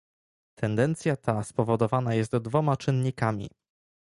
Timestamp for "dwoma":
2.37-2.77